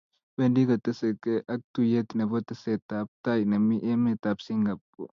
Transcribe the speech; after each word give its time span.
wendi 0.37 0.61
koteseki 0.69 1.33
ak 1.53 1.61
tuiyet 1.73 2.09
nebo 2.17 2.35
tesetabtai 2.47 3.41
nemi 3.51 3.77
emet 3.91 4.21
ab 4.31 4.37
Singapore 4.47 5.09